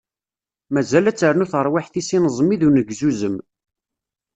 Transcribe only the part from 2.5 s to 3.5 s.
d unegzuzem.